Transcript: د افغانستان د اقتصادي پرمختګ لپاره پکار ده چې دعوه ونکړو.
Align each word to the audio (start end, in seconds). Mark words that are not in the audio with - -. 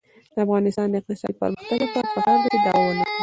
د 0.33 0.37
افغانستان 0.45 0.87
د 0.89 0.95
اقتصادي 0.99 1.33
پرمختګ 1.41 1.77
لپاره 1.83 2.07
پکار 2.15 2.37
ده 2.43 2.47
چې 2.53 2.59
دعوه 2.65 2.83
ونکړو. 2.89 3.15